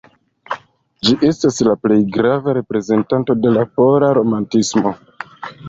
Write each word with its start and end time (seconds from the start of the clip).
Li 1.07 1.13
estis 1.27 1.59
la 1.67 1.75
plej 1.83 1.99
grava 2.17 2.57
reprezentanto 2.61 3.39
de 3.45 3.55
la 3.61 3.69
pola 3.79 4.13
romantismo. 4.23 4.99